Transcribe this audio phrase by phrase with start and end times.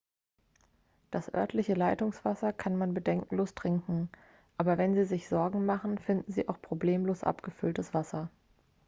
[1.11, 4.09] das örtliche leitungswasser kann man bedenkenlos trinken
[4.57, 8.31] aber wenn sie sich sorgen machen finden sie auch problemlos abgefülltes wasser